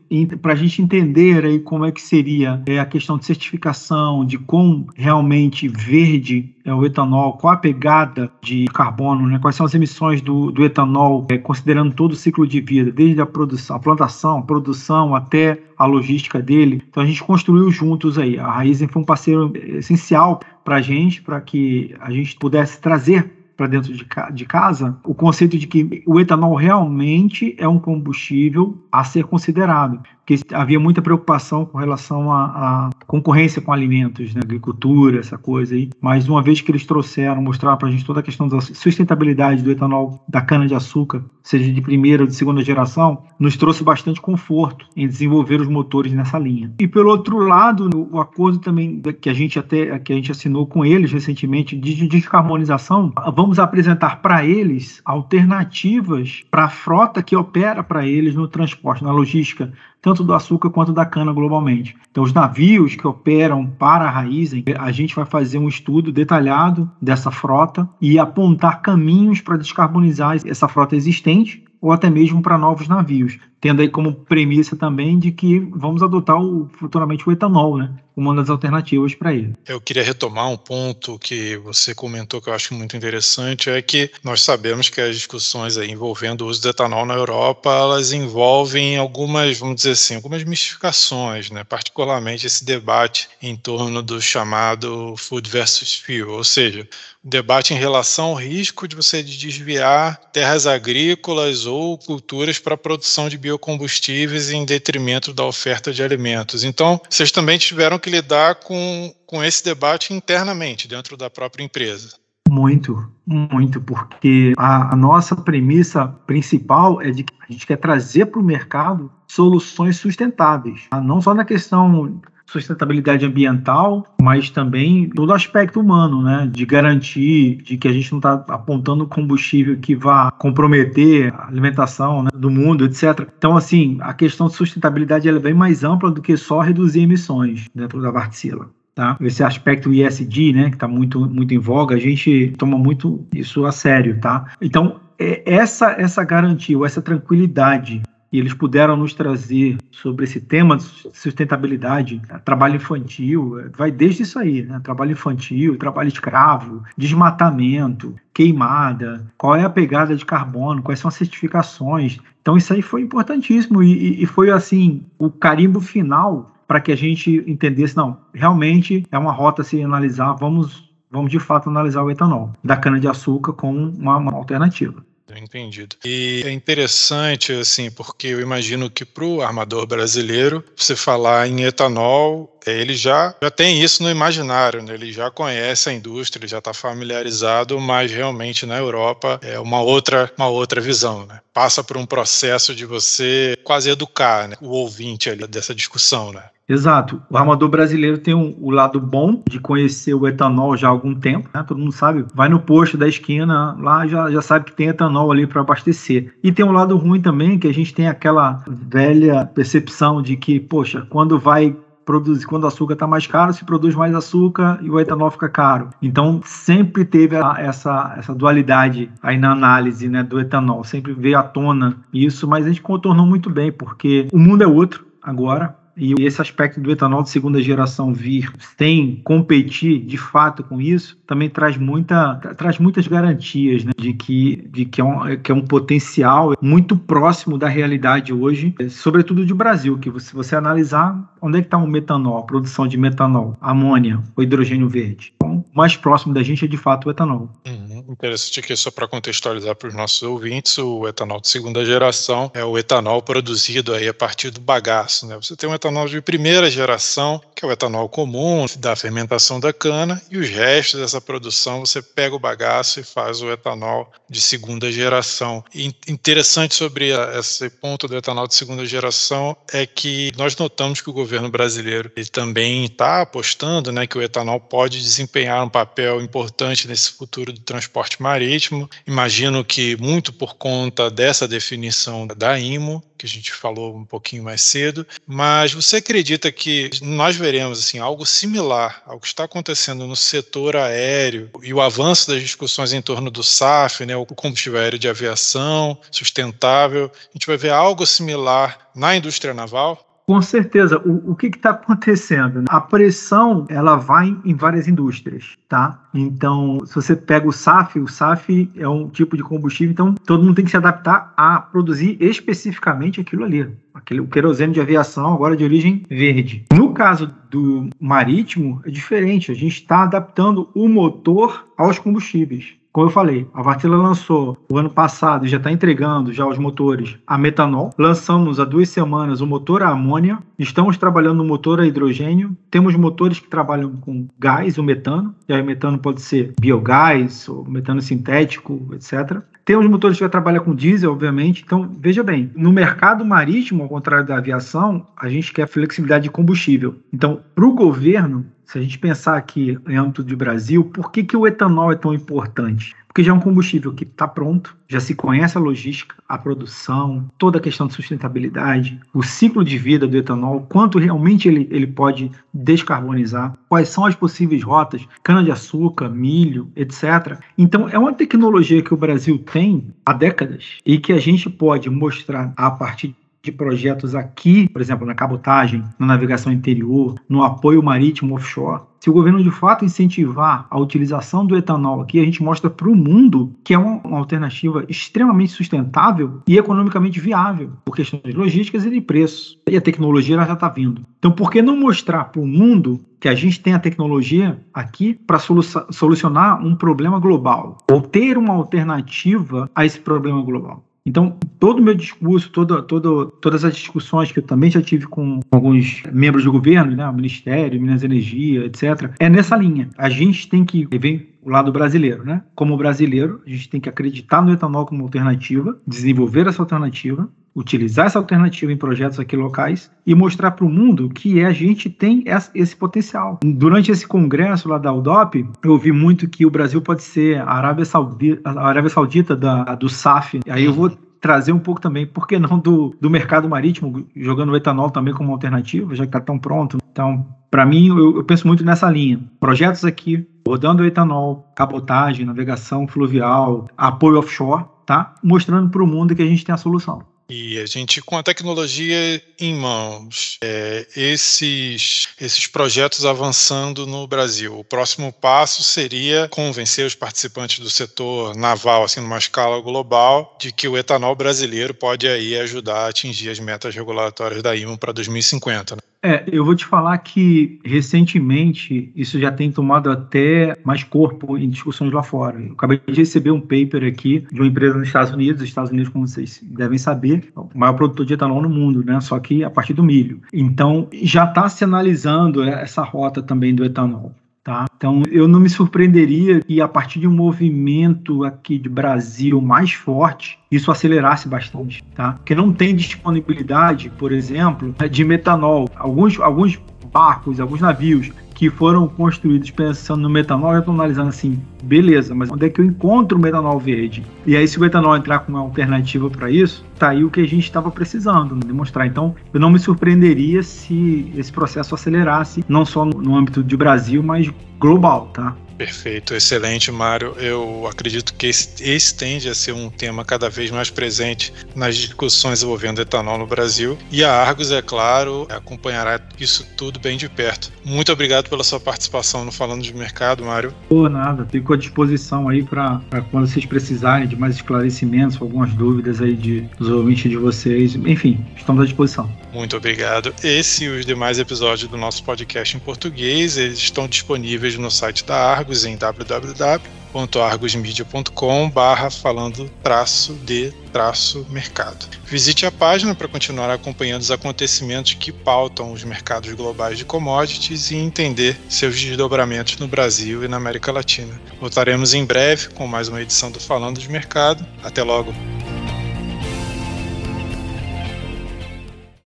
para 0.41 0.53
a 0.53 0.57
gente 0.57 0.81
entender 0.81 1.45
aí 1.45 1.59
como 1.59 1.85
é 1.85 1.91
que 1.91 2.01
seria 2.01 2.63
é, 2.67 2.79
a 2.79 2.87
questão 2.87 3.19
de 3.19 3.25
certificação, 3.25 4.25
de 4.25 4.39
como 4.39 4.87
realmente 4.95 5.67
verde 5.67 6.55
é 6.67 6.75
o 6.75 6.85
etanol, 6.85 7.35
qual 7.35 7.55
a 7.55 7.57
pegada 7.57 8.29
de 8.43 8.65
carbono, 8.67 9.29
né? 9.29 9.39
quais 9.39 9.55
são 9.55 9.65
as 9.65 9.73
emissões 9.73 10.21
do, 10.21 10.51
do 10.51 10.65
etanol, 10.65 11.25
é, 11.31 11.39
considerando 11.39 11.95
todo 11.95 12.11
o 12.11 12.17
ciclo 12.17 12.45
de 12.45 12.61
vida, 12.61 12.91
desde 12.91 13.21
a 13.21 13.25
produção, 13.25 13.77
a 13.77 13.79
plantação, 13.79 14.39
a 14.39 14.43
produção 14.43 15.15
até 15.15 15.61
a 15.79 15.87
logística 15.87 16.43
dele. 16.43 16.83
Então 16.91 17.05
a 17.05 17.07
gente 17.07 17.23
construiu 17.23 17.71
juntos 17.71 18.19
aí. 18.19 18.37
A 18.37 18.51
Raizen 18.51 18.89
foi 18.89 19.01
um 19.01 19.05
parceiro 19.05 19.53
essencial 19.55 20.41
para 20.65 20.77
a 20.77 20.83
gente, 20.83 21.23
para 21.23 21.41
que 21.41 21.95
a 22.01 22.11
gente 22.11 22.37
pudesse 22.37 22.81
trazer 22.81 23.33
para 23.57 23.69
dentro 23.69 23.93
de, 23.93 24.05
ca 24.05 24.29
de 24.31 24.45
casa 24.45 24.99
o 25.05 25.15
conceito 25.15 25.57
de 25.57 25.69
que 25.69 26.03
o 26.05 26.19
etanol 26.19 26.57
realmente 26.57 27.55
é 27.59 27.69
um 27.69 27.79
combustível 27.79 28.77
a 28.91 29.05
ser 29.05 29.25
considerado 29.25 30.01
porque 30.27 30.43
havia 30.53 30.81
muita 30.81 31.01
preocupação 31.01 31.65
com 31.65 31.79
relação 31.79 32.33
à, 32.33 32.91
concorrência 33.07 33.63
com 33.63 33.73
alimentos, 33.73 34.35
né, 34.35 34.41
agricultura, 34.43 35.21
essa 35.21 35.39
coisa 35.39 35.77
aí. 35.77 35.89
Mas 36.01 36.29
uma 36.29 36.43
vez 36.43 36.61
que 36.61 36.69
eles 36.73 36.85
trouxeram, 36.85 37.41
mostraram 37.41 37.79
para 37.79 37.87
a 37.87 37.91
gente 37.93 38.05
toda 38.05 38.19
a 38.19 38.23
questão 38.23 38.49
da 38.49 38.61
sustentabilidade 38.61 39.63
do 39.63 39.71
etanol 39.71 40.25
da 40.29 40.41
cana-de-açúcar, 40.41 41.25
seja 41.45 41.73
de 41.73 41.81
primeira 41.81 42.25
ou 42.25 42.29
de 42.29 42.35
segunda 42.35 42.61
geração, 42.61 43.23
nos 43.39 43.57
trouxe 43.57 43.85
bastante 43.85 44.21
conforto 44.21 44.89
em 44.97 45.07
desenvolver 45.07 45.61
os 45.61 45.69
motores 45.69 46.13
nessa 46.13 46.37
linha. 46.41 46.73
E 46.81 46.89
pelo 46.89 47.11
outro 47.11 47.39
lado, 47.39 47.89
o 48.11 48.19
acordo 48.19 48.59
também 48.59 49.01
que 49.21 49.31
a 49.31 49.35
gente 49.35 49.61
até 49.61 49.97
que 50.01 50.13
a 50.13 50.17
gente 50.17 50.33
assinou 50.33 50.67
com 50.67 50.85
eles 50.85 51.13
recentemente 51.13 51.77
de 51.77 52.09
descarbonização, 52.09 53.13
vamos 53.33 53.61
apresentar 53.61 54.21
para 54.21 54.45
eles 54.45 55.01
alternativas 55.05 56.43
para 56.51 56.65
a 56.65 56.69
frota 56.69 57.23
que 57.23 57.37
opera 57.37 57.85
para 57.85 58.05
eles 58.05 58.35
no 58.35 58.49
transporte, 58.49 59.05
na 59.05 59.13
logística 59.13 59.73
tanto 60.07 60.23
do 60.23 60.33
açúcar 60.33 60.71
quanto 60.71 60.93
da 60.93 61.05
cana 61.05 61.33
globalmente. 61.33 61.97
Então, 62.13 62.23
os 62.23 62.33
navios 62.33 62.95
que 62.95 63.05
operam 63.05 63.67
para 63.67 64.05
a 64.05 64.09
Raizen, 64.09 64.63
a 64.79 64.93
gente 64.93 65.17
vai 65.17 65.25
fazer 65.25 65.59
um 65.59 65.67
estudo 65.67 66.13
detalhado 66.13 66.89
dessa 67.03 67.33
frota 67.33 67.89
e 68.01 68.17
apontar 68.17 68.83
caminhos 68.83 69.41
para 69.41 69.57
descarbonizar 69.57 70.37
essa 70.47 70.69
frota 70.69 70.95
existente 70.95 71.65
ou 71.81 71.91
até 71.91 72.09
mesmo 72.09 72.41
para 72.41 72.57
novos 72.57 72.87
navios, 72.87 73.37
tendo 73.61 73.83
aí 73.83 73.89
como 73.89 74.13
premissa 74.13 74.77
também 74.77 75.19
de 75.19 75.33
que 75.33 75.59
vamos 75.75 76.03
adotar 76.03 76.41
o, 76.41 76.69
futuramente 76.79 77.29
o 77.29 77.33
etanol, 77.33 77.77
né? 77.77 77.95
uma 78.17 78.35
das 78.35 78.49
alternativas 78.49 79.15
para 79.15 79.35
ele. 79.35 79.55
Eu 79.69 79.79
queria 79.79 80.03
retomar 80.03 80.49
um 80.49 80.57
ponto 80.57 81.19
que 81.19 81.57
você 81.59 81.95
comentou 81.95 82.41
que 82.41 82.49
eu 82.49 82.55
acho 82.55 82.73
muito 82.73 82.97
interessante, 82.97 83.69
é 83.69 83.83
que 83.83 84.11
nós 84.25 84.41
sabemos 84.41 84.89
que 84.89 85.01
as 85.01 85.15
discussões 85.15 85.77
envolvendo 85.77 86.43
o 86.43 86.47
uso 86.47 86.63
do 86.63 86.71
etanol 86.71 87.05
na 87.05 87.15
Europa, 87.15 87.71
elas 87.71 88.13
envolvem 88.13 88.97
algumas, 88.97 89.59
vamos 89.59 89.77
dizer 89.77 89.91
assim, 89.91 90.15
algumas 90.15 90.43
mistificações, 90.45 91.51
né? 91.51 91.63
particularmente 91.63 92.47
esse 92.47 92.65
debate 92.65 93.29
em 93.43 93.55
torno 93.55 94.03
do 94.03 94.21
chamado 94.21 95.15
food 95.19 95.51
versus 95.51 95.95
fuel, 95.95 96.31
ou 96.31 96.45
seja, 96.45 96.89
debate 97.23 97.75
em 97.75 97.77
relação 97.77 98.27
ao 98.27 98.35
risco 98.35 98.89
de 98.89 98.97
você 98.97 99.23
desviar 99.23 100.17
terras 100.33 100.67
agrícolas 100.67 101.67
ou 101.67 101.99
culturas 101.99 102.59
para 102.59 102.75
a 102.75 102.79
produção 102.79 103.29
de 103.29 103.37
biocombustíveis 103.47 104.51
em 104.51 104.65
detrimento 104.65 105.33
da 105.33 105.45
oferta 105.45 105.93
de 105.93 106.03
alimentos. 106.03 106.65
Então, 106.65 107.01
vocês 107.09 107.31
também 107.31 107.59
tiveram 107.59 107.99
que 107.99 108.11
lidar 108.11 108.57
com, 108.57 109.15
com 109.25 109.45
esse 109.45 109.65
debate 109.65 110.13
internamente, 110.13 110.89
dentro 110.89 111.17
da 111.17 111.31
própria 111.31 111.63
empresa. 111.63 112.26
Muito, 112.49 113.09
muito, 113.27 113.81
porque 113.81 114.53
a, 114.57 114.95
a, 114.95 114.97
nossa 114.97 115.35
premissa 115.35 116.07
principal 116.27 117.03
é 117.03 117.11
de 117.11 117.25
que 117.25 117.35
a 117.49 117.53
gente 117.53 117.67
quer 117.67 117.77
trazer 117.77 118.27
para 118.27 118.41
o 118.41 118.45
mercado 118.45 119.11
soluções 119.27 119.97
sustentáveis, 119.97 120.87
tá? 120.89 121.01
não 121.01 121.21
só 121.21 121.35
na 121.35 121.45
questão 121.45 122.21
sustentabilidade 122.47 123.27
ambiental, 123.27 124.07
mas 124.23 124.51
também 124.51 125.11
todo 125.11 125.33
aspecto 125.33 125.81
humano, 125.81 126.23
né? 126.23 126.49
De 126.51 126.65
garantir 126.65 127.57
de 127.57 127.77
que 127.77 127.89
a 127.89 127.93
gente 127.93 128.13
não 128.13 128.19
está 128.19 128.35
apontando 128.49 129.07
combustível 129.07 129.77
que 129.79 129.95
vá 129.95 130.31
comprometer 130.31 131.35
a 131.35 131.49
alimentação 131.49 132.23
né, 132.23 132.31
do 132.33 132.49
mundo, 132.49 132.85
etc. 132.85 133.29
Então, 133.37 133.57
assim, 133.57 133.99
a 134.01 134.15
questão 134.15 134.47
de 134.47 134.55
sustentabilidade 134.55 135.29
é 135.29 135.39
bem 135.39 135.55
mais 135.55 135.83
ampla 135.83 136.11
do 136.11 136.23
que 136.23 136.37
só 136.37 136.61
reduzir 136.61 137.01
emissões 137.01 137.67
dentro 137.75 138.01
da 138.01 138.11
Varticila. 138.11 138.71
Tá? 138.97 139.15
Esse 139.21 139.45
aspecto 139.45 139.93
ISD, 139.93 140.55
né, 140.55 140.71
que 140.71 140.77
está 140.77 140.89
muito, 140.89 141.21
muito 141.29 141.53
em 141.53 141.59
voga, 141.59 141.95
a 141.95 142.01
gente 142.01 142.55
toma 142.57 142.79
muito 142.79 143.27
isso 143.35 143.67
a 143.67 143.71
sério, 143.71 144.19
tá? 144.19 144.47
Então, 144.59 144.99
é, 145.19 145.43
essa, 145.45 145.91
essa 146.01 146.25
garantia, 146.25 146.79
essa 146.83 147.03
tranquilidade 147.03 148.03
e 148.33 148.39
eles 148.39 148.55
puderam 148.55 148.97
nos 148.97 149.13
trazer 149.13 149.77
sobre 149.91 150.25
esse 150.25 150.41
tema 150.41 150.79
de 150.79 150.85
sustentabilidade, 151.13 152.23
né, 152.27 152.41
trabalho 152.43 152.77
infantil, 152.77 153.71
vai 153.77 153.91
desde 153.91 154.23
isso 154.23 154.39
aí, 154.39 154.63
né? 154.63 154.81
trabalho 154.83 155.13
infantil, 155.13 155.77
trabalho 155.77 156.09
escravo, 156.09 156.83
desmatamento, 156.97 158.15
queimada, 158.33 159.27
qual 159.37 159.57
é 159.57 159.63
a 159.63 159.71
pegada 159.71 160.17
de 160.17 160.25
carbono, 160.25 160.83
quais 160.83 160.99
são 160.99 161.09
as 161.09 161.15
certificações. 161.15 162.19
Então 162.41 162.57
isso 162.57 162.73
aí 162.73 162.81
foi 162.81 163.03
importantíssimo 163.03 163.83
e, 163.83 164.23
e 164.23 164.27
foi 164.27 164.51
assim 164.51 165.05
o 165.19 165.31
carimbo 165.31 165.81
final 165.81 166.56
para 166.67 166.81
que 166.81 166.93
a 166.93 166.97
gente 166.97 167.45
entendesse, 167.47 167.97
não, 167.97 168.19
realmente 168.35 169.07
é 169.11 169.19
uma 169.19 169.33
rota 169.33 169.63
a 169.63 169.65
se 169.65 169.83
analisar, 169.83 170.33
vamos 170.35 170.87
vamos 171.11 171.31
de 171.31 171.39
fato 171.39 171.71
analisar 171.71 172.03
o 172.03 172.11
etanol 172.11 172.53
da 172.63 172.77
cana-de-açúcar 172.77 173.53
como 173.53 173.91
uma, 173.91 174.17
uma 174.17 174.33
alternativa. 174.35 175.05
Entendido. 175.35 175.97
E 176.05 176.43
é 176.47 176.51
interessante, 176.51 177.53
assim, 177.53 177.91
porque 177.91 178.29
eu 178.29 178.41
imagino 178.41 178.89
que 178.89 179.05
para 179.05 179.25
o 179.25 179.43
armador 179.43 179.87
brasileiro, 179.87 180.65
você 180.75 180.97
falar 180.97 181.47
em 181.47 181.65
etanol, 181.65 182.56
ele 182.73 182.95
já, 182.95 183.35
já 183.43 183.51
tem 183.51 183.83
isso 183.83 184.03
no 184.03 184.11
imaginário, 184.11 184.83
né? 184.83 184.95
ele 184.95 185.13
já 185.13 185.31
conhece 185.31 185.89
a 185.89 185.93
indústria, 185.93 186.41
ele 186.41 186.49
já 186.49 186.59
está 186.59 186.73
familiarizado, 186.75 187.81
mas 187.81 188.11
realmente 188.11 188.67
na 188.67 188.77
Europa 188.77 189.39
é 189.43 189.59
uma 189.59 189.81
outra, 189.81 190.31
uma 190.37 190.49
outra 190.49 190.81
visão. 190.81 191.27
Né? 191.27 191.41
Passa 191.53 191.83
por 191.83 191.97
um 191.97 192.07
processo 192.07 192.75
de 192.75 192.85
você 192.85 193.57
quase 193.65 193.91
educar 193.91 194.49
né? 194.49 194.57
o 194.61 194.69
ouvinte 194.69 195.31
ali 195.31 195.47
dessa 195.47 195.75
discussão. 195.75 196.33
Né? 196.33 196.43
Exato. 196.69 197.23
O 197.31 197.37
armador 197.37 197.69
brasileiro 197.69 198.19
tem 198.19 198.35
um, 198.35 198.57
o 198.61 198.71
lado 198.71 198.99
bom 199.01 199.41
de 199.49 199.61
conhecer 199.61 200.15
o 200.15 200.27
etanol 200.27 200.77
já 200.77 200.89
há 200.89 200.91
algum 200.91 201.15
tempo, 201.15 201.49
né? 201.55 201.65
Todo 201.67 201.79
mundo 201.79 201.93
sabe, 201.93 202.25
vai 202.35 202.49
no 202.49 202.59
posto 202.59 202.97
da 202.97 203.07
esquina, 203.07 203.77
lá 203.79 204.05
já, 204.07 204.31
já 204.31 204.43
sabe 204.43 204.65
que 204.65 204.73
tem 204.73 204.89
etanol 204.89 205.31
ali 205.31 205.47
para 205.47 205.61
abastecer. 205.61 206.35
E 206.43 206.51
tem 206.51 206.65
um 206.65 206.73
lado 206.73 206.97
ruim 206.97 207.21
também, 207.21 207.57
que 207.57 207.69
a 207.69 207.75
gente 207.75 207.95
tem 207.95 208.09
aquela 208.09 208.65
velha 208.67 209.47
percepção 209.47 210.21
de 210.21 210.37
que, 210.37 210.59
poxa, 210.59 211.07
quando 211.09 211.39
vai 211.39 211.77
produzir, 212.07 212.47
quando 212.47 212.65
o 212.65 212.69
açúcar 212.69 212.95
está 212.95 213.07
mais 213.07 213.27
caro, 213.27 213.53
se 213.53 213.65
produz 213.65 213.95
mais 213.95 214.15
açúcar 214.15 214.79
e 214.81 214.89
o 214.89 214.99
etanol 214.99 215.31
fica 215.31 215.49
caro. 215.49 215.91
Então 216.01 216.41
sempre 216.45 217.05
teve 217.05 217.37
a, 217.37 217.57
essa, 217.59 218.15
essa 218.17 218.35
dualidade 218.35 219.11
aí 219.21 219.37
na 219.37 219.51
análise 219.51 220.09
né, 220.09 220.23
do 220.23 220.41
etanol, 220.41 220.85
sempre 220.85 221.13
veio 221.13 221.39
à 221.39 221.43
tona 221.43 221.97
isso, 222.15 222.47
mas 222.47 222.65
a 222.65 222.69
gente 222.69 222.81
contornou 222.81 223.27
muito 223.27 223.51
bem, 223.51 223.73
porque 223.73 224.29
o 224.33 224.39
mundo 224.39 224.63
é 224.63 224.67
outro 224.67 225.05
agora, 225.21 225.77
e 225.97 226.15
esse 226.21 226.41
aspecto 226.41 226.81
do 226.81 226.91
etanol 226.91 227.23
de 227.23 227.31
segunda 227.31 227.61
geração 227.63 228.13
vir 228.13 228.53
sem 228.79 229.17
competir 229.25 230.01
de 230.01 230.17
fato 230.17 230.63
com 230.63 230.81
isso, 230.81 231.17
também 231.27 231.49
traz, 231.49 231.77
muita, 231.77 232.37
traz 232.57 232.79
muitas 232.79 233.09
garantias 233.09 233.85
né, 233.85 233.93
de, 233.97 234.13
que, 234.13 234.69
de 234.71 234.85
que, 234.85 235.01
é 235.01 235.05
um, 235.05 235.37
que 235.37 235.51
é 235.51 235.55
um 235.55 235.63
potencial 235.63 236.55
muito 236.61 236.97
próximo 236.97 237.57
da 237.57 237.69
realidade 237.69 238.33
hoje, 238.33 238.75
sobretudo 238.91 239.45
de 239.45 239.55
Brasil, 239.55 239.99
que 239.99 240.11
se 240.21 240.35
você 240.35 240.55
analisar 240.55 241.35
onde 241.41 241.59
é 241.59 241.61
que 241.61 241.67
está 241.67 241.77
o 241.77 241.87
metanol, 241.87 242.39
a 242.39 242.43
produção 242.43 242.87
de 242.87 242.97
metanol, 242.97 243.57
amônia, 243.61 244.23
o 244.37 244.43
hidrogênio 244.43 244.89
verde. 244.89 245.33
Então, 245.37 245.65
o 245.73 245.77
mais 245.77 245.97
próximo 245.97 246.35
da 246.35 246.43
gente 246.43 246.65
é 246.65 246.69
de 246.69 246.77
fato 246.77 247.07
o 247.07 247.11
etanol. 247.11 247.51
Uhum. 247.67 248.05
Interessante 248.09 248.61
aqui, 248.61 248.77
só 248.77 248.91
para 248.91 249.09
contextualizar 249.09 249.75
para 249.75 249.89
os 249.89 249.95
nossos 249.95 250.23
ouvintes, 250.23 250.77
o 250.79 251.07
etanol 251.07 251.41
de 251.41 251.49
segunda 251.49 251.85
geração 251.85 252.51
é 252.55 252.65
o 252.65 252.77
etanol 252.79 253.23
produzido 253.23 253.93
aí 253.95 254.09
a 254.09 254.15
partir 254.15 254.51
do 254.51 254.61
bagaço. 254.61 255.27
Né? 255.27 255.37
Você 255.37 255.57
tem 255.57 255.69
um 255.69 255.75
etanol 255.75 255.86
de 256.09 256.21
primeira 256.21 256.71
geração, 256.71 257.41
que 257.55 257.65
é 257.65 257.69
o 257.69 257.73
etanol 257.73 258.09
comum 258.09 258.67
da 258.79 258.97
fermentação 258.97 259.61
da 259.61 259.73
cana, 259.73 260.21
e 260.31 260.37
os 260.37 260.49
restos 260.49 261.01
dessa 261.01 261.21
produção 261.21 261.81
você 261.81 262.03
pega 262.03 262.35
o 262.35 262.39
bagaço 262.39 263.01
e 263.01 263.05
faz 263.05 263.41
o 263.41 263.51
etanol 263.51 264.11
de 264.29 264.41
segunda 264.41 264.91
geração. 264.91 265.65
E 265.75 265.95
interessante 266.09 266.75
sobre 266.75 267.11
esse 267.39 267.71
ponto 267.71 268.09
do 268.09 268.17
etanol 268.17 268.47
de 268.47 268.55
segunda 268.55 268.85
geração 268.85 269.57
é 269.73 269.87
que 269.87 270.33
nós 270.37 270.57
notamos 270.57 271.01
que 271.01 271.11
o 271.11 271.13
governo 271.13 271.49
brasileiro 271.49 272.11
ele 272.17 272.27
também 272.27 272.85
está 272.85 273.23
apostando 273.23 273.93
né, 273.93 274.07
que 274.07 274.19
o 274.19 274.23
etanol 274.23 274.61
pode 274.61 275.01
desempenhar 275.01 275.65
um 275.65 275.69
papel 275.69 276.21
importante 276.21 276.89
nesse 276.89 277.13
futuro 277.13 277.53
do 277.53 277.61
transporte 277.61 278.21
marítimo. 278.21 278.91
Imagino 279.07 279.65
que 279.65 279.97
muito 279.97 280.33
por 280.33 280.57
conta 280.57 281.11
dessa 281.11 281.47
definição 281.47 282.27
da 282.27 282.59
IMO, 282.59 283.03
que 283.17 283.27
a 283.27 283.29
gente 283.29 283.53
falou 283.53 283.97
um 283.97 284.05
pouquinho 284.05 284.43
mais 284.43 284.63
cedo, 284.63 285.07
mas 285.27 285.73
você 285.73 285.97
acredita 285.97 286.53
que 286.53 286.91
nós 287.03 287.37
veremos 287.37 287.79
assim 287.79 287.99
algo 287.99 288.27
similar 288.27 289.03
ao 289.07 289.19
que 289.19 289.27
está 289.27 289.45
acontecendo 289.45 290.07
no 290.07 290.17
setor 290.17 290.77
aéreo 290.77 291.51
e 291.63 291.73
o 291.73 291.81
avanço 291.81 292.29
das 292.29 292.41
discussões 292.41 292.93
em 292.93 293.03
torno 293.03 293.31
do 293.31 293.43
SAF, 293.43 294.05
né, 294.05 294.17
o 294.17 294.27
combustível 294.27 294.81
aéreo 294.81 294.99
de 294.99 295.09
aviação 295.09 295.99
sustentável, 296.11 297.11
a 297.15 297.33
gente 297.33 297.47
vai 297.47 297.57
ver 297.57 297.71
algo 297.71 298.07
similar 298.07 298.91
na 298.95 299.17
indústria 299.17 299.53
naval? 299.53 300.06
Com 300.29 300.43
certeza. 300.43 300.99
O, 300.99 301.33
o 301.33 301.37
que 301.37 301.47
está 301.47 301.71
acontecendo? 301.71 302.65
A 302.69 302.81
pressão 302.81 303.65
ela 303.69 303.95
vai 303.95 304.37
em 304.45 304.55
várias 304.55 304.89
indústrias, 304.89 305.57
tá? 305.69 306.03
Então, 306.13 306.81
se 306.85 306.95
você 306.97 307.15
pega 307.15 307.47
o 307.47 307.53
SAF, 307.53 308.01
o 308.01 308.09
SAF 308.09 308.69
é 308.77 308.89
um 308.89 309.09
tipo 309.09 309.37
de 309.37 309.45
combustível, 309.45 309.93
então 309.93 310.15
todo 310.27 310.43
mundo 310.43 310.57
tem 310.57 310.65
que 310.65 310.71
se 310.73 310.77
adaptar 310.77 311.33
a 311.37 311.61
produzir 311.61 312.17
especificamente 312.21 313.21
aquilo 313.21 313.45
ali. 313.45 313.69
Aquele, 313.95 314.21
o 314.21 314.27
querosene 314.27 314.73
de 314.73 314.81
aviação 314.81 315.33
agora 315.33 315.57
de 315.57 315.63
origem 315.63 316.03
verde. 316.11 316.65
No 316.75 316.93
caso 316.93 317.33
do 317.49 317.89
marítimo, 318.01 318.83
é 318.85 318.91
diferente. 318.91 319.53
A 319.53 319.55
gente 319.55 319.77
está 319.81 320.03
adaptando 320.03 320.69
o 320.75 320.89
motor 320.89 321.67
aos 321.79 321.99
combustíveis. 322.01 322.75
Como 322.97 323.09
eu 323.09 323.11
falei, 323.11 323.47
a 323.53 323.61
Vartila 323.61 323.95
lançou 323.95 324.57
o 324.73 324.79
ano 324.79 324.89
passado 324.89 325.45
e 325.45 325.49
já 325.51 325.59
está 325.59 325.71
entregando 325.71 326.33
já 326.33 326.47
os 326.47 326.57
motores 326.57 327.19
a 327.27 327.37
metanol. 327.37 327.93
Lançamos 327.99 328.59
há 328.59 328.65
duas 328.65 328.89
semanas 328.89 329.43
o 329.43 329.47
motor 329.47 329.83
a 329.83 329.91
amônia. 329.91 330.39
Estamos 330.59 330.97
trabalhando 330.97 331.37
no 331.37 331.45
motor 331.45 331.79
a 331.79 331.87
hidrogênio. 331.87 332.57
Temos 332.71 332.97
motores 332.97 333.39
que 333.39 333.51
trabalham 333.51 333.97
com 333.97 334.27
gás, 334.39 334.79
o 334.79 334.83
metano. 334.83 335.35
E 335.47 335.53
aí 335.53 335.61
o 335.61 335.67
metano 335.67 335.99
pode 335.99 336.23
ser 336.23 336.55
biogás, 336.59 337.47
ou 337.51 337.67
metano 337.67 338.01
sintético, 338.01 338.89
etc. 338.95 339.43
Temos 339.67 339.85
motores 339.89 340.17
que 340.17 340.29
trabalham 340.29 340.63
com 340.63 340.73
diesel, 340.73 341.11
obviamente. 341.11 341.65
Então, 341.67 341.91
veja 341.99 342.23
bem, 342.23 342.53
no 342.55 342.73
mercado 342.73 343.25
marítimo, 343.25 343.83
ao 343.83 343.89
contrário 343.89 344.25
da 344.25 344.37
aviação, 344.37 345.05
a 345.17 345.29
gente 345.29 345.53
quer 345.53 345.67
flexibilidade 345.67 346.23
de 346.23 346.31
combustível. 346.31 346.95
Então, 347.13 347.43
para 347.53 347.67
o 347.67 347.75
governo, 347.75 348.47
se 348.65 348.79
a 348.79 348.81
gente 348.81 348.97
pensar 348.97 349.37
aqui 349.37 349.77
em 349.89 349.97
âmbito 349.97 350.23
de 350.23 350.37
Brasil, 350.37 350.85
por 350.85 351.11
que, 351.11 351.25
que 351.25 351.37
o 351.37 351.49
etanol 351.49 351.91
é 351.91 351.97
tão 351.97 352.15
importante? 352.15 352.95
Porque 353.17 353.25
já 353.25 353.33
é 353.33 353.35
um 353.35 353.41
combustível 353.41 353.95
que 353.95 354.05
está 354.05 354.29
pronto, 354.29 354.77
já 354.87 355.01
se 355.01 355.15
conhece 355.15 355.57
a 355.57 355.61
logística, 355.61 356.17
a 356.29 356.37
produção, 356.37 357.27
toda 357.39 357.57
a 357.57 357.61
questão 357.63 357.87
de 357.87 357.95
sustentabilidade, 357.95 359.01
o 359.15 359.23
ciclo 359.23 359.65
de 359.65 359.79
vida 359.79 360.07
do 360.07 360.19
etanol, 360.19 360.67
quanto 360.69 360.99
realmente 360.99 361.49
ele, 361.49 361.67
ele 361.71 361.87
pode 361.87 362.31
descarbonizar, 362.53 363.55
quais 363.71 363.89
são 363.89 364.05
as 364.05 364.15
possíveis 364.15 364.63
rotas, 364.63 365.09
cana-de-açúcar, 365.23 366.11
milho, 366.11 366.71
etc. 366.77 367.39
Então, 367.57 367.89
é 367.89 367.99
uma 367.99 368.13
tecnologia 368.13 368.83
que 368.83 368.93
o 368.93 368.99
Brasil 368.99 369.39
tem 369.39 369.95
há 370.05 370.13
décadas 370.13 370.77
e 370.85 370.99
que 370.99 371.15
a 371.15 371.19
gente 371.19 371.49
pode 371.49 371.89
mostrar 371.89 372.53
a 372.55 372.71
partir 372.71 373.17
de 373.47 373.53
projetos 373.53 374.15
aqui, 374.15 374.69
por 374.69 374.83
exemplo, 374.83 375.07
na 375.07 375.15
cabotagem, 375.15 375.83
na 375.99 376.07
navegação 376.07 376.53
interior, 376.53 377.15
no 377.29 377.43
apoio 377.43 377.83
marítimo 377.83 378.35
offshore. 378.35 378.83
Se 379.01 379.09
o 379.09 379.13
governo 379.13 379.41
de 379.41 379.53
fato 379.53 379.85
incentivar 379.85 380.67
a 380.69 380.81
utilização 380.81 381.47
do 381.47 381.57
etanol 381.57 382.01
aqui, 382.01 382.21
a 382.21 382.25
gente 382.25 382.43
mostra 382.43 382.69
para 382.69 382.89
o 382.89 382.97
mundo 382.97 383.53
que 383.63 383.73
é 383.73 383.79
uma, 383.79 384.01
uma, 384.03 384.19
alternativa 384.19 384.85
extremamente 384.89 385.53
sustentável 385.53 386.43
e 386.47 386.59
economicamente 386.59 387.21
viável, 387.21 387.71
por 387.85 387.95
questões 387.95 388.35
logísticas 388.35 388.85
e 388.85 388.91
de 388.91 389.01
preço. 389.01 389.61
E 389.71 389.77
a 389.77 389.81
tecnologia 389.81 390.37
já 390.37 390.53
está 390.53 390.69
vindo. 390.69 391.03
Então, 391.19 391.31
por 391.31 391.53
que 391.53 391.63
não 391.63 391.77
mostrar 391.77 392.25
para 392.25 392.43
o 392.43 392.47
mundo 392.47 392.99
que 393.21 393.29
a 393.29 393.35
gente 393.35 393.61
tem 393.61 393.75
a 393.75 393.79
tecnologia 393.79 394.61
aqui 394.75 395.15
para 395.15 395.39
solucionar 395.39 396.65
um 396.65 396.75
problema 396.75 397.21
global 397.21 397.79
ou 397.89 398.01
ter 398.01 398.37
uma 398.37 398.55
alternativa 398.55 399.71
a 399.73 399.85
esse 399.85 400.01
problema 400.01 400.43
global? 400.43 400.85
Então, 401.07 401.39
todo 401.61 401.79
o 401.79 401.83
meu 401.83 401.95
discurso, 401.95 402.51
toda, 402.51 402.83
toda, 402.83 403.27
todas 403.41 403.65
as 403.65 403.77
discussões 403.77 404.33
que 404.33 404.41
eu 404.41 404.43
também 404.43 404.69
já 404.69 404.83
tive 404.83 405.07
com 405.07 405.39
alguns 405.53 406.03
membros 406.13 406.43
do 406.43 406.51
governo, 406.51 406.97
né, 406.97 407.13
Ministério, 407.13 407.81
Minas 407.81 408.03
Energia, 408.03 408.67
etc., 408.67 409.13
é 409.21 409.29
nessa 409.29 409.57
linha. 409.57 409.89
A 409.97 410.11
gente 410.11 410.49
tem 410.49 410.65
que 410.65 410.85
ver 410.99 411.39
o 411.43 411.49
lado 411.49 411.71
brasileiro, 411.71 412.25
né? 412.25 412.43
Como 412.57 412.77
brasileiro, 412.77 413.41
a 413.47 413.51
gente 413.51 413.69
tem 413.69 413.81
que 413.81 413.89
acreditar 413.89 414.43
no 414.43 414.53
etanol 414.53 414.85
como 414.85 415.05
alternativa, 415.05 415.81
desenvolver 415.87 416.49
essa 416.49 416.61
alternativa, 416.61 417.29
utilizar 417.57 418.07
essa 418.07 418.19
alternativa 418.19 418.71
em 418.71 418.77
projetos 418.77 419.19
aqui 419.19 419.35
locais 419.35 419.91
e 420.07 420.15
mostrar 420.15 420.51
para 420.51 420.67
o 420.67 420.69
mundo 420.69 421.09
que 421.09 421.43
a 421.43 421.53
gente 421.53 421.89
tem 421.89 422.23
esse 422.55 422.77
potencial. 422.77 423.41
Durante 423.43 423.91
esse 423.91 424.07
congresso 424.07 424.69
lá 424.69 424.77
da 424.77 424.93
UDOP, 424.93 425.49
eu 425.65 425.73
ouvi 425.73 425.91
muito 425.91 426.29
que 426.29 426.45
o 426.45 426.51
Brasil 426.51 426.83
pode 426.83 427.03
ser 427.03 427.41
a 427.41 427.51
Arábia 427.51 427.87
Saudita, 427.87 428.51
a 428.51 428.69
Arábia 428.69 428.91
Saudita 428.91 429.35
da, 429.35 429.75
do 429.75 429.89
SAF. 429.89 430.41
Aí 430.49 430.67
eu 430.67 430.73
vou 430.73 430.91
trazer 431.19 431.51
um 431.53 431.59
pouco 431.59 431.81
também, 431.81 432.07
por 432.07 432.27
que 432.27 432.39
não, 432.39 432.59
do, 432.59 432.95
do 433.01 433.09
mercado 433.09 433.49
marítimo, 433.49 434.07
jogando 434.15 434.53
o 434.53 434.57
etanol 434.57 434.91
também 434.91 435.15
como 435.15 435.33
alternativa, 435.33 435.95
já 435.95 436.05
que 436.05 436.11
está 436.11 436.21
tão 436.21 436.39
pronto. 436.39 436.79
Então, 436.93 437.27
para 437.51 437.65
mim, 437.65 437.89
eu, 437.89 438.17
eu, 438.17 438.25
penso 438.25 438.47
muito 438.47 438.65
nessa 438.65 438.91
linha. 438.91 439.19
Projetos 439.41 439.85
aqui, 439.85 440.27
rodando 440.47 440.83
o 440.83 440.87
etanol, 440.87 441.51
cabotagem, 441.57 442.27
navegação 442.27 442.87
fluvial, 442.87 443.65
apoio 443.77 444.19
offshore, 444.19 444.67
tá? 444.85 445.15
Mostrando 445.23 445.71
para 445.71 445.83
o 445.83 445.87
mundo 445.87 446.15
que 446.15 446.23
a 446.23 446.27
gente 446.27 446.45
tem 446.45 446.55
a 446.55 446.59
solução. 446.59 447.16
E 447.29 447.59
a 447.59 447.67
gente, 447.67 448.01
com 448.01 448.17
a 448.17 448.23
tecnologia 448.23 449.21
em 449.41 449.53
mãos, 449.55 450.39
é, 450.41 450.87
esses, 450.95 452.09
esses 452.21 452.47
projetos 452.47 453.05
avançando 453.05 453.85
no 453.85 454.07
Brasil, 454.07 454.57
o 454.57 454.63
próximo 454.63 455.13
passo 455.13 455.65
seria 455.65 456.29
convencer 456.29 456.87
os 456.87 456.95
participantes 456.95 457.59
do 457.59 457.69
setor 457.69 458.37
naval, 458.37 458.85
assim, 458.85 459.01
numa 459.01 459.19
escala 459.19 459.61
global, 459.61 460.37
de 460.41 460.53
que 460.53 460.69
o 460.69 460.79
etanol 460.79 461.17
brasileiro 461.17 461.75
pode 461.75 462.07
aí 462.07 462.39
ajudar 462.39 462.85
a 462.85 462.89
atingir 462.89 463.31
as 463.31 463.41
metas 463.41 463.75
regulatórias 463.75 464.41
da 464.41 464.55
IMO 464.55 464.79
para 464.79 464.93
2050. 464.93 465.75
Né? 465.75 465.83
É, 466.03 466.25
eu 466.31 466.45
vou 466.45 466.55
te 466.55 466.65
falar 466.65 466.97
que 466.99 467.59
recentemente 467.65 468.93
isso 468.95 469.19
já 469.19 469.33
tem 469.33 469.51
tomado 469.51 469.91
até 469.91 470.55
mais 470.65 470.85
corpo 470.85 471.37
em 471.37 471.49
discussões 471.49 471.93
lá 471.93 472.03
fora. 472.03 472.41
Eu 472.41 472.53
acabei 472.53 472.81
de 472.87 472.95
receber 472.95 473.31
um 473.31 473.41
paper 473.41 473.85
aqui 473.85 474.27
de 474.31 474.41
uma 474.41 474.47
empresa 474.47 474.79
nos 474.79 474.87
Estados 474.87 475.13
Unidos, 475.13 475.43
os 475.43 475.49
Estados 475.49 475.71
Unidos, 475.71 475.89
como 475.89 476.07
vocês 476.07 476.41
devem 476.43 476.79
saber, 476.79 477.33
é 477.37 477.41
o 477.41 477.49
maior 477.55 477.75
produtor 477.75 478.07
de 478.07 478.15
etanol 478.15 478.43
no 478.43 478.49
mundo, 478.49 478.85
né? 478.85 479.01
Só 479.01 479.19
que 479.19 479.43
a 479.43 479.51
partir 479.51 479.73
do 479.73 479.83
milho. 479.83 480.21
Então 480.33 480.89
já 481.03 481.25
está 481.25 481.49
se 481.49 481.65
analisando 481.65 482.43
essa 482.43 482.83
rota 482.83 483.23
também 483.23 483.55
do 483.55 483.65
etanol. 483.65 484.15
Tá? 484.47 484.67
Então, 484.77 485.03
eu 485.11 485.27
não 485.27 485.41
me 485.41 485.49
surpreenderia 485.49 486.41
que 486.41 486.61
a 486.61 486.69
partir 486.69 487.01
de 487.01 487.09
um 487.09 487.11
movimento 487.11 488.23
aqui 488.23 488.57
de 488.57 488.69
Brasil 488.69 489.41
mais 489.41 489.73
forte, 489.73 490.39
isso 490.49 490.71
acelerasse 490.71 491.27
bastante, 491.27 491.83
tá? 491.97 492.13
Porque 492.13 492.33
não 492.33 492.53
tem 492.53 492.73
disponibilidade, 492.73 493.91
por 493.99 494.13
exemplo, 494.13 494.73
de 494.89 495.05
metanol. 495.05 495.69
Alguns, 495.75 496.21
alguns 496.21 496.61
barcos, 496.97 497.39
alguns 497.41 497.61
navios 497.61 498.11
que 498.35 498.49
foram 498.49 498.89
construídos 498.89 499.51
pensando 499.51 500.01
no 500.03 500.09
metanol, 500.09 500.55
eu 500.55 500.61
estou 500.61 500.73
analisando 500.73 501.09
assim, 501.09 501.39
beleza, 501.63 502.15
mas 502.15 502.31
onde 502.31 502.47
é 502.47 502.51
que 502.51 502.59
eu 502.59 502.65
encontro 502.65 503.19
o 503.19 503.21
metanol 503.21 503.59
verde? 503.59 504.03
E 504.27 504.35
aí, 504.35 504.49
se 504.49 504.57
o 504.57 504.61
metanol 504.63 504.97
entrar 504.97 505.21
como 505.21 505.37
uma 505.37 505.45
alternativa 505.45 506.09
para 506.09 506.31
isso, 506.31 506.65
tá 506.79 506.91
aí 506.91 507.05
o 507.05 507.11
que 507.11 507.21
a 507.21 507.27
gente 507.27 507.45
estava 507.45 507.71
precisando 507.71 508.35
né, 508.35 508.43
demonstrar. 508.47 508.87
Então, 508.87 509.15
eu 509.33 509.41
não 509.41 509.51
me 509.51 509.59
surpreenderia 509.59 510.43
se 510.43 511.13
esse 511.17 511.33
processo 511.33 511.75
acelerasse, 511.75 512.45
não 512.49 512.65
só 512.65 512.85
no 512.85 513.15
âmbito 513.15 513.43
de 513.43 513.57
Brasil, 513.57 514.03
mas 514.03 514.31
global, 514.59 515.11
tá? 515.13 515.35
Perfeito, 515.57 516.15
excelente, 516.15 516.71
Mário. 516.71 517.15
Eu 517.19 517.67
acredito 517.67 518.15
que 518.15 518.27
esse, 518.27 518.95
tende 518.95 519.29
a 519.29 519.35
ser 519.35 519.53
um 519.53 519.71
tema 519.71 520.05
cada 520.05 520.29
vez 520.29 520.51
mais 520.51 520.71
presente 520.71 521.33
nas 521.55 521.77
discussões 521.77 522.43
envolvendo 522.43 522.81
etanol 522.81 523.19
no 523.19 523.27
Brasil. 523.27 523.79
E 523.91 524.05
a 524.05 524.13
Argos, 524.13 524.53
é 524.53 524.61
claro, 524.61 525.27
acompanhará 525.31 526.01
isso 526.21 526.47
tudo 526.57 526.79
bem 526.79 526.97
de 526.97 527.09
perto. 527.09 527.51
Muito 527.65 527.91
obrigado 527.91 528.29
pela 528.29 528.45
sua 528.45 528.61
participação 528.61 529.25
no 529.25 529.33
Falando 529.33 529.63
de 529.63 529.75
Mercado, 529.75 530.25
Mário. 530.25 530.55
Por 530.69 530.91
nada, 530.91 531.27
fico 531.31 531.55
à 531.55 531.57
disposição 531.57 532.29
aí 532.29 532.43
para 532.43 532.81
quando 533.11 533.27
vocês 533.27 533.47
precisarem 533.47 534.07
de 534.07 534.17
mais 534.17 534.37
esclarecimentos, 534.37 535.21
algumas 535.21 535.53
dúvidas 535.55 536.03
aí 536.03 536.15
de, 536.15 536.43
dos 536.59 536.69
ouvintes 536.69 537.11
de 537.11 537.17
vocês. 537.17 537.75
Enfim, 537.75 538.25
estamos 538.37 538.63
à 538.63 538.65
disposição. 538.67 539.11
Muito 539.33 539.57
obrigado. 539.57 540.15
Esse 540.25 540.65
e 540.65 540.69
os 540.69 540.87
demais 540.87 541.19
episódios 541.19 541.69
do 541.71 541.77
nosso 541.77 542.03
podcast 542.05 542.57
em 542.57 542.61
português, 542.61 543.37
eles 543.37 543.59
estão 543.59 543.87
disponíveis 543.87 544.57
no 544.57 544.71
site 544.71 545.05
da 545.05 545.17
Argos 545.17 545.46
Argos 545.47 545.65
em 545.65 545.77
www.argosmedia.com 545.77 548.51
barra 548.51 548.91
falando 548.91 549.49
traço 549.63 550.15
de 550.15 550.51
traço 550.73 551.25
mercado. 551.31 551.87
Visite 552.05 552.45
a 552.45 552.51
página 552.51 552.97
para 552.97 553.07
continuar 553.07 553.49
acompanhando 553.51 554.03
os 554.03 554.11
acontecimentos 554.11 554.95
que 554.95 555.13
pautam 555.13 555.73
os 555.73 555.85
mercados 555.85 556.33
globais 556.33 556.77
de 556.77 556.85
commodities 556.85 557.71
e 557.71 557.77
entender 557.77 558.37
seus 558.49 558.75
desdobramentos 558.75 559.57
no 559.59 559.69
Brasil 559.69 560.25
e 560.25 560.29
na 560.29 560.37
América 560.37 560.73
Latina. 560.73 561.21
Voltaremos 561.41 561.95
em 561.95 562.05
breve 562.05 562.49
com 562.49 562.67
mais 562.67 562.89
uma 562.89 563.01
edição 563.01 563.31
do 563.31 563.39
Falando 563.39 563.79
de 563.79 563.89
Mercado. 563.89 564.45
Até 564.65 564.83
logo! 564.83 565.15